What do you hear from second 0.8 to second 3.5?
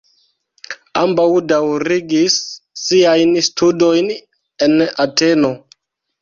Ambaŭ daŭrigis siajn